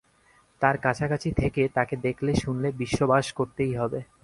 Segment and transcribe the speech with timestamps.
[0.61, 3.99] তার কাছাকাছি থেকে তাকে দেখলে-শুনলে বিশ্ববাস করতেই হবে।